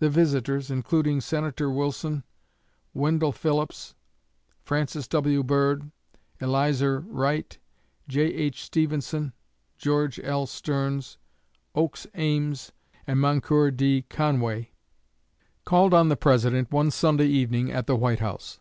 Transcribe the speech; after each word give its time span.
The 0.00 0.10
visitors 0.10 0.68
including 0.68 1.20
Senator 1.20 1.70
Wilson, 1.70 2.24
Wendell 2.92 3.30
Phillips, 3.30 3.94
Francis 4.64 5.06
W. 5.06 5.44
Bird, 5.44 5.92
Elizur 6.40 7.04
Wright, 7.06 7.56
J.H. 8.08 8.64
Stephenson, 8.64 9.32
George 9.78 10.18
L. 10.24 10.46
Stearns, 10.46 11.18
Oakes 11.76 12.04
Ames, 12.16 12.72
and 13.06 13.20
Moncure 13.20 13.70
D. 13.70 14.02
Conway 14.10 14.72
called 15.64 15.94
on 15.94 16.08
the 16.08 16.16
President 16.16 16.72
one 16.72 16.90
Sunday 16.90 17.26
evening, 17.28 17.70
at 17.70 17.86
the 17.86 17.94
White 17.94 18.18
House. 18.18 18.58